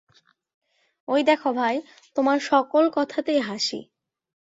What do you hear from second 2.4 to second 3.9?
সকল কথাতেই হাসি!